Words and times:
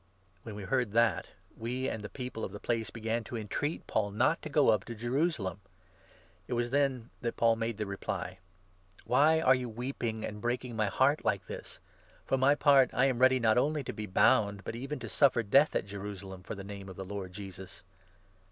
When 0.41 0.55
we 0.55 0.63
heard 0.63 0.93
that, 0.93 1.27
we 1.55 1.87
and 1.87 2.03
the 2.03 2.09
people 2.09 2.43
of 2.43 2.51
the 2.51 2.59
place 2.59 2.89
began 2.89 3.23
12 3.23 3.25
to 3.25 3.37
entreat 3.39 3.85
Paul 3.85 4.09
not 4.09 4.41
to 4.41 4.49
go 4.49 4.69
up 4.69 4.83
to 4.85 4.95
Jerusalem. 4.95 5.59
It 6.47 6.53
was 6.53 6.71
then 6.71 7.11
.that 7.21 7.33
13 7.33 7.33
Paul 7.37 7.55
made 7.57 7.77
the 7.77 7.85
reply: 7.85 8.39
"Why 9.05 9.39
are 9.41 9.53
you 9.53 9.69
weeping 9.69 10.25
and 10.25 10.41
breaking 10.41 10.75
my 10.75 10.87
heart 10.87 11.23
like 11.23 11.45
this? 11.45 11.77
For 12.25 12.35
my 12.39 12.55
part, 12.55 12.89
I 12.95 13.05
am 13.05 13.19
ready 13.19 13.39
not 13.39 13.59
only 13.59 13.83
to 13.83 13.93
be 13.93 14.07
bound, 14.07 14.63
but 14.63 14.75
even 14.75 14.97
to 15.01 15.07
suffer 15.07 15.43
death 15.43 15.75
at 15.75 15.85
Jerusalem 15.85 16.41
for 16.41 16.55
the 16.55 16.63
Name 16.63 16.89
of 16.89 16.95
the 16.95 17.05
Lord 17.05 17.31
Jesus." 17.31 17.83